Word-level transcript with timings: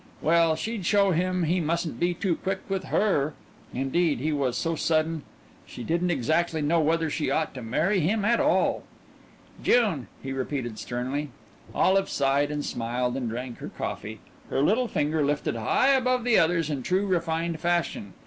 Well, 0.19 0.55
she'd 0.55 0.83
show 0.87 1.11
him 1.11 1.43
he 1.43 1.59
mustn't 1.59 1.99
be 1.99 2.15
too 2.15 2.35
quick 2.35 2.61
with 2.67 2.85
her. 2.85 3.35
Indeed 3.71 4.17
he 4.17 4.33
was 4.33 4.57
so 4.57 4.73
sudden 4.75 5.21
she 5.67 5.83
didn't 5.83 6.09
exactly 6.09 6.59
know 6.59 6.79
whether 6.79 7.07
she 7.07 7.29
ought 7.29 7.53
to 7.53 7.61
marry 7.61 7.99
him 7.99 8.25
at 8.25 8.39
all. 8.39 8.81
"June," 9.61 10.07
he 10.23 10.31
repeated 10.33 10.79
sternly. 10.79 11.29
Olive 11.75 12.09
sighed 12.09 12.49
and 12.49 12.65
smiled 12.65 13.15
and 13.15 13.29
drank 13.29 13.59
her 13.59 13.69
coffee, 13.69 14.19
her 14.49 14.63
little 14.63 14.87
finger 14.87 15.23
lifted 15.23 15.55
high 15.55 15.89
above 15.89 16.23
the 16.23 16.35
others 16.39 16.71
in 16.71 16.81
true 16.81 17.05
refined 17.05 17.59
fashion. 17.59 18.13